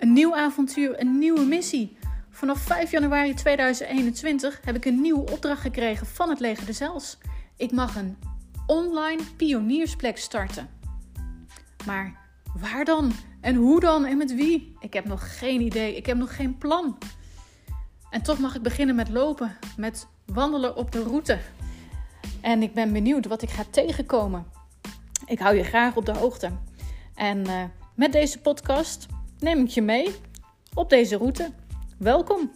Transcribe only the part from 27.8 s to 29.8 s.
met deze podcast neem ik